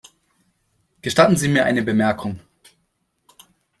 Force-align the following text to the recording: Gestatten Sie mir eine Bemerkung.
Gestatten 1.03 1.35
Sie 1.37 1.47
mir 1.47 1.63
eine 1.65 1.83
Bemerkung. 1.83 2.39